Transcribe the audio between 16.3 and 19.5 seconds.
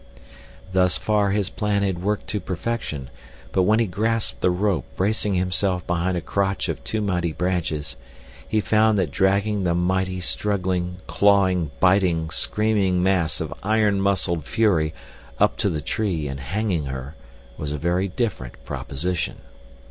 hanging her was a very different proposition.